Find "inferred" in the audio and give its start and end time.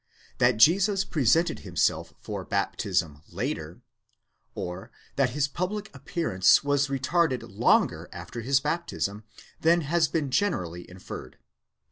10.89-11.37